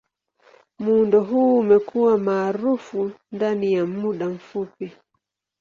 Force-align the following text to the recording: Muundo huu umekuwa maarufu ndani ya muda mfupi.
Muundo 0.79 1.23
huu 1.23 1.59
umekuwa 1.59 2.17
maarufu 2.17 3.11
ndani 3.31 3.73
ya 3.73 3.85
muda 3.85 4.29
mfupi. 4.29 4.91